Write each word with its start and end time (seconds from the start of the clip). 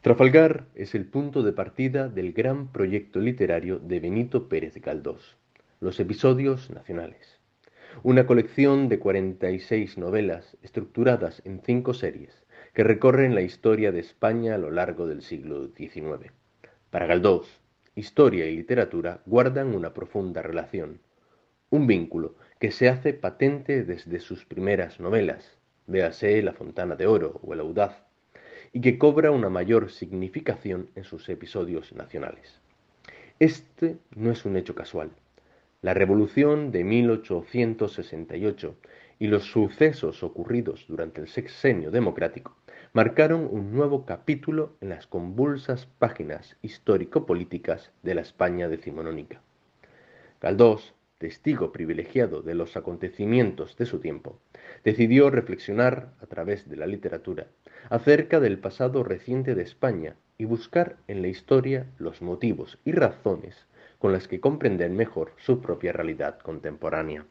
Trafalgar 0.00 0.66
es 0.76 0.94
el 0.94 1.06
punto 1.06 1.42
de 1.42 1.52
partida 1.52 2.08
del 2.08 2.32
gran 2.32 2.68
proyecto 2.68 3.18
literario 3.18 3.80
de 3.80 3.98
Benito 3.98 4.48
Pérez 4.48 4.76
Galdós, 4.76 5.36
Los 5.80 5.98
Episodios 5.98 6.70
Nacionales, 6.70 7.40
una 8.04 8.24
colección 8.24 8.88
de 8.88 9.00
46 9.00 9.98
novelas 9.98 10.56
estructuradas 10.62 11.42
en 11.44 11.60
cinco 11.64 11.94
series 11.94 12.46
que 12.74 12.84
recorren 12.84 13.34
la 13.34 13.42
historia 13.42 13.90
de 13.90 13.98
España 13.98 14.54
a 14.54 14.58
lo 14.58 14.70
largo 14.70 15.08
del 15.08 15.20
siglo 15.20 15.66
XIX. 15.76 16.30
Para 16.90 17.06
Galdós, 17.06 17.60
historia 17.96 18.46
y 18.46 18.54
literatura 18.54 19.20
guardan 19.26 19.74
una 19.74 19.94
profunda 19.94 20.42
relación, 20.42 21.00
un 21.70 21.88
vínculo 21.88 22.36
que 22.60 22.70
se 22.70 22.88
hace 22.88 23.14
patente 23.14 23.82
desde 23.82 24.20
sus 24.20 24.44
primeras 24.44 25.00
novelas, 25.00 25.58
véase 25.88 26.40
La 26.40 26.52
Fontana 26.52 26.94
de 26.94 27.08
Oro 27.08 27.40
o 27.42 27.52
El 27.52 27.58
Audaz, 27.58 28.07
y 28.72 28.80
que 28.80 28.98
cobra 28.98 29.30
una 29.30 29.48
mayor 29.48 29.90
significación 29.90 30.88
en 30.94 31.04
sus 31.04 31.28
episodios 31.28 31.92
nacionales. 31.92 32.60
Este 33.38 33.98
no 34.14 34.30
es 34.30 34.44
un 34.44 34.56
hecho 34.56 34.74
casual. 34.74 35.10
La 35.80 35.94
revolución 35.94 36.72
de 36.72 36.82
1868 36.82 38.74
y 39.20 39.28
los 39.28 39.44
sucesos 39.44 40.22
ocurridos 40.22 40.84
durante 40.88 41.20
el 41.20 41.28
sexenio 41.28 41.90
democrático 41.90 42.56
marcaron 42.92 43.48
un 43.50 43.72
nuevo 43.72 44.04
capítulo 44.04 44.76
en 44.80 44.88
las 44.88 45.06
convulsas 45.06 45.86
páginas 45.86 46.56
histórico-políticas 46.62 47.92
de 48.02 48.14
la 48.14 48.22
España 48.22 48.68
decimonónica. 48.68 49.40
Galdós 50.40 50.94
testigo 51.18 51.72
privilegiado 51.72 52.42
de 52.42 52.54
los 52.54 52.76
acontecimientos 52.76 53.76
de 53.76 53.86
su 53.86 53.98
tiempo, 53.98 54.40
decidió 54.84 55.30
reflexionar 55.30 56.14
a 56.20 56.26
través 56.26 56.68
de 56.68 56.76
la 56.76 56.86
literatura 56.86 57.48
acerca 57.90 58.40
del 58.40 58.58
pasado 58.58 59.02
reciente 59.02 59.54
de 59.54 59.62
España 59.62 60.16
y 60.38 60.44
buscar 60.44 60.96
en 61.08 61.20
la 61.22 61.28
historia 61.28 61.86
los 61.98 62.22
motivos 62.22 62.78
y 62.84 62.92
razones 62.92 63.66
con 63.98 64.12
las 64.12 64.28
que 64.28 64.40
comprender 64.40 64.90
mejor 64.90 65.32
su 65.36 65.60
propia 65.60 65.92
realidad 65.92 66.38
contemporánea. 66.38 67.26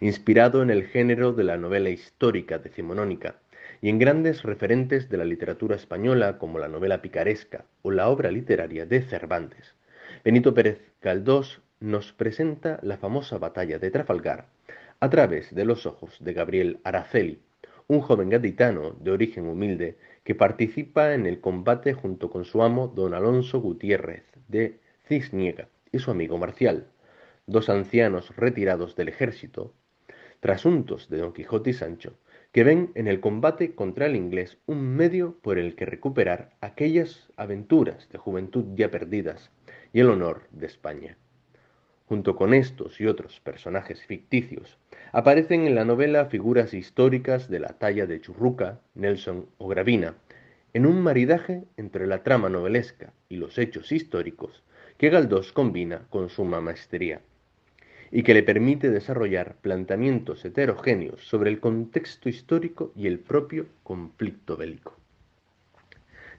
Inspirado 0.00 0.62
en 0.62 0.70
el 0.70 0.84
género 0.84 1.32
de 1.32 1.44
la 1.44 1.56
novela 1.56 1.88
histórica 1.88 2.58
decimonónica 2.58 3.36
y 3.80 3.88
en 3.88 3.98
grandes 3.98 4.42
referentes 4.42 5.08
de 5.08 5.16
la 5.16 5.24
literatura 5.24 5.76
española 5.76 6.36
como 6.36 6.58
la 6.58 6.68
novela 6.68 7.00
picaresca 7.00 7.64
o 7.80 7.90
la 7.90 8.08
obra 8.08 8.30
literaria 8.30 8.84
de 8.84 9.00
Cervantes, 9.00 9.74
Benito 10.24 10.52
Pérez 10.52 10.78
Galdós 11.00 11.62
nos 11.82 12.12
presenta 12.12 12.78
la 12.82 12.96
famosa 12.96 13.38
batalla 13.38 13.78
de 13.78 13.90
Trafalgar 13.90 14.46
a 15.00 15.10
través 15.10 15.52
de 15.52 15.64
los 15.64 15.84
ojos 15.84 16.16
de 16.20 16.32
Gabriel 16.32 16.78
Araceli, 16.84 17.40
un 17.88 18.00
joven 18.00 18.30
gaditano 18.30 18.92
de 19.00 19.10
origen 19.10 19.48
humilde 19.48 19.98
que 20.22 20.36
participa 20.36 21.12
en 21.12 21.26
el 21.26 21.40
combate 21.40 21.92
junto 21.92 22.30
con 22.30 22.44
su 22.44 22.62
amo 22.62 22.86
don 22.86 23.14
Alonso 23.14 23.60
Gutiérrez 23.60 24.22
de 24.46 24.78
Cisniega 25.08 25.68
y 25.90 25.98
su 25.98 26.12
amigo 26.12 26.38
Marcial, 26.38 26.86
dos 27.46 27.68
ancianos 27.68 28.34
retirados 28.36 28.94
del 28.94 29.08
ejército, 29.08 29.74
trasuntos 30.38 31.08
de 31.08 31.18
Don 31.18 31.32
Quijote 31.32 31.70
y 31.70 31.74
Sancho, 31.74 32.14
que 32.52 32.62
ven 32.62 32.92
en 32.94 33.08
el 33.08 33.18
combate 33.18 33.74
contra 33.74 34.06
el 34.06 34.14
inglés 34.14 34.58
un 34.66 34.86
medio 34.94 35.36
por 35.42 35.58
el 35.58 35.74
que 35.74 35.86
recuperar 35.86 36.50
aquellas 36.60 37.28
aventuras 37.36 38.08
de 38.10 38.18
juventud 38.18 38.66
ya 38.76 38.90
perdidas 38.90 39.50
y 39.92 39.98
el 39.98 40.10
honor 40.10 40.42
de 40.52 40.66
España. 40.66 41.16
Junto 42.12 42.36
con 42.36 42.52
estos 42.52 43.00
y 43.00 43.06
otros 43.06 43.40
personajes 43.40 44.04
ficticios, 44.04 44.76
aparecen 45.12 45.66
en 45.66 45.74
la 45.74 45.86
novela 45.86 46.26
figuras 46.26 46.74
históricas 46.74 47.48
de 47.48 47.58
la 47.58 47.78
talla 47.78 48.04
de 48.04 48.20
Churruca, 48.20 48.80
Nelson 48.94 49.46
o 49.56 49.66
Gravina, 49.66 50.12
en 50.74 50.84
un 50.84 51.00
maridaje 51.00 51.64
entre 51.78 52.06
la 52.06 52.22
trama 52.22 52.50
novelesca 52.50 53.14
y 53.30 53.36
los 53.36 53.56
hechos 53.56 53.92
históricos 53.92 54.62
que 54.98 55.08
Galdós 55.08 55.52
combina 55.52 56.02
con 56.10 56.28
suma 56.28 56.60
maestría, 56.60 57.22
y 58.10 58.24
que 58.24 58.34
le 58.34 58.42
permite 58.42 58.90
desarrollar 58.90 59.56
planteamientos 59.62 60.44
heterogéneos 60.44 61.26
sobre 61.26 61.48
el 61.48 61.60
contexto 61.60 62.28
histórico 62.28 62.92
y 62.94 63.06
el 63.06 63.20
propio 63.20 63.68
conflicto 63.84 64.58
bélico. 64.58 65.01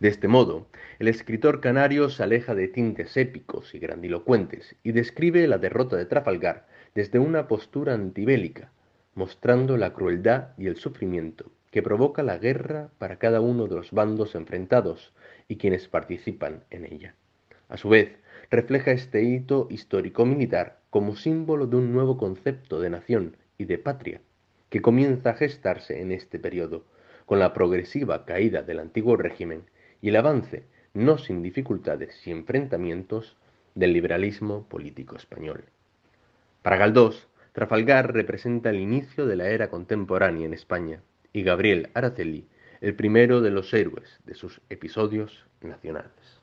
De 0.00 0.08
este 0.08 0.28
modo, 0.28 0.66
el 0.98 1.08
escritor 1.08 1.60
canario 1.60 2.08
se 2.08 2.22
aleja 2.22 2.54
de 2.54 2.68
tintes 2.68 3.18
épicos 3.18 3.74
y 3.74 3.78
grandilocuentes 3.78 4.74
y 4.82 4.92
describe 4.92 5.46
la 5.46 5.58
derrota 5.58 5.96
de 5.96 6.06
Trafalgar 6.06 6.66
desde 6.94 7.18
una 7.18 7.48
postura 7.48 7.92
antibélica, 7.92 8.72
mostrando 9.14 9.76
la 9.76 9.92
crueldad 9.92 10.52
y 10.56 10.68
el 10.68 10.76
sufrimiento 10.76 11.52
que 11.70 11.82
provoca 11.82 12.22
la 12.22 12.38
guerra 12.38 12.88
para 12.96 13.18
cada 13.18 13.42
uno 13.42 13.66
de 13.66 13.76
los 13.76 13.92
bandos 13.92 14.34
enfrentados 14.34 15.12
y 15.48 15.56
quienes 15.56 15.86
participan 15.86 16.64
en 16.70 16.86
ella. 16.86 17.14
A 17.68 17.76
su 17.76 17.90
vez, 17.90 18.16
refleja 18.50 18.92
este 18.92 19.22
hito 19.22 19.68
histórico-militar 19.68 20.80
como 20.88 21.14
símbolo 21.14 21.66
de 21.66 21.76
un 21.76 21.92
nuevo 21.92 22.16
concepto 22.16 22.80
de 22.80 22.88
nación 22.88 23.36
y 23.58 23.66
de 23.66 23.76
patria 23.76 24.22
que 24.70 24.80
comienza 24.80 25.30
a 25.30 25.34
gestarse 25.34 26.00
en 26.00 26.10
este 26.10 26.38
periodo, 26.38 26.86
con 27.26 27.38
la 27.38 27.52
progresiva 27.52 28.24
caída 28.24 28.62
del 28.62 28.80
antiguo 28.80 29.16
régimen 29.16 29.64
y 30.00 30.08
el 30.08 30.16
avance, 30.16 30.64
no 30.94 31.18
sin 31.18 31.42
dificultades 31.42 32.26
y 32.26 32.30
enfrentamientos, 32.30 33.36
del 33.74 33.92
liberalismo 33.92 34.64
político 34.64 35.16
español. 35.16 35.64
Para 36.62 36.76
Galdós, 36.76 37.28
Trafalgar 37.52 38.12
representa 38.12 38.70
el 38.70 38.80
inicio 38.80 39.26
de 39.26 39.36
la 39.36 39.48
era 39.48 39.70
contemporánea 39.70 40.46
en 40.46 40.54
España 40.54 41.02
y 41.32 41.42
Gabriel 41.42 41.90
Araceli 41.94 42.46
el 42.80 42.94
primero 42.96 43.40
de 43.40 43.50
los 43.50 43.72
héroes 43.74 44.08
de 44.24 44.34
sus 44.34 44.60
episodios 44.70 45.44
nacionales. 45.60 46.40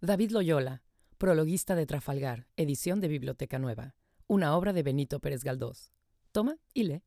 David 0.00 0.30
Loyola, 0.30 0.82
prologuista 1.18 1.74
de 1.74 1.86
Trafalgar, 1.86 2.46
edición 2.56 3.00
de 3.00 3.08
Biblioteca 3.08 3.58
Nueva, 3.58 3.94
una 4.26 4.56
obra 4.56 4.72
de 4.72 4.82
Benito 4.82 5.20
Pérez 5.20 5.44
Galdós. 5.44 5.92
Toma 6.32 6.56
y 6.72 6.84
lee. 6.84 7.02